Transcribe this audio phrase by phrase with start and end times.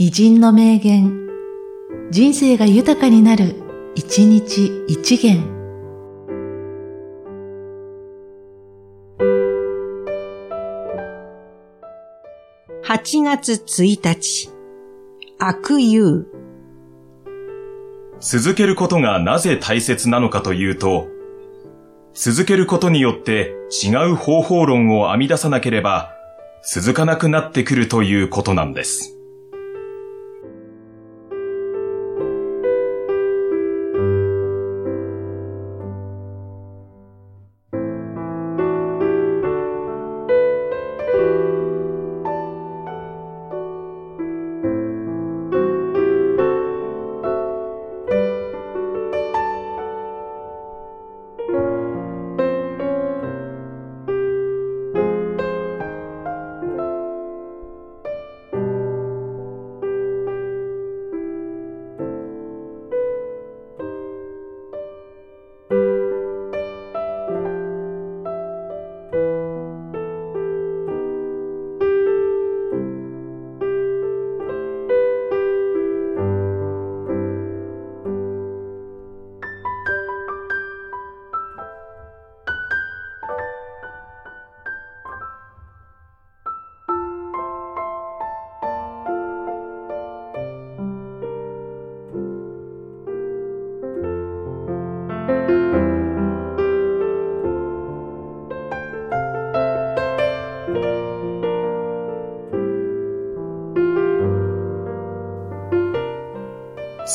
[0.00, 1.28] 偉人の名言、
[2.12, 3.56] 人生が豊かになる、
[3.96, 5.42] 一日一元。
[12.84, 14.50] 8月1日、
[15.40, 16.26] 悪友。
[18.20, 21.08] 続けることがなぜ大切なのかというと、
[22.14, 23.52] 続けることによって
[23.84, 26.12] 違う方法論を編み出さなければ
[26.64, 29.17] 続かなくなってくるということなんです。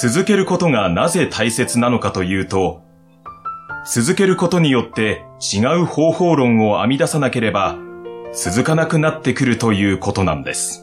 [0.01, 2.81] 続けることがなぜ大切なのかというと、
[3.85, 7.77] 続けることによって違う方法論を編み出さなければ
[8.33, 10.82] 続かなくなってくるということなんです。